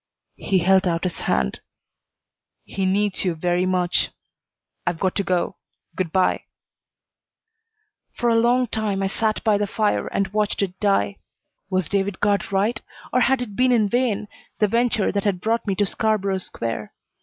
He 0.39 0.57
held 0.63 0.87
out 0.87 1.03
his 1.03 1.19
hand. 1.29 1.59
"He 2.65 2.87
needs 2.87 3.23
you 3.23 3.35
very 3.35 3.67
much. 3.67 4.09
I've 4.87 4.99
got 4.99 5.13
to 5.17 5.23
go. 5.23 5.57
Good 5.95 6.11
by." 6.11 6.45
For 8.15 8.27
a 8.27 8.33
long 8.39 8.65
time 8.65 9.03
I 9.03 9.05
sat 9.05 9.43
by 9.43 9.59
the 9.59 9.67
fire 9.67 10.07
and 10.07 10.29
watched 10.33 10.63
it 10.63 10.79
die. 10.79 11.19
Was 11.69 11.87
David 11.87 12.19
Guard 12.19 12.51
right, 12.51 12.81
or 13.13 13.19
had 13.19 13.43
it 13.43 13.55
been 13.55 13.71
in 13.71 13.89
vain, 13.89 14.27
the 14.57 14.67
venture 14.67 15.11
that 15.11 15.23
had 15.23 15.39
brought 15.39 15.67
me 15.67 15.75
to 15.75 15.85
Scarborough 15.85 16.39
Square? 16.39 16.95